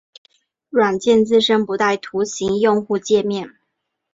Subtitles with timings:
[0.71, 3.53] 软件自身不带图形用户界面。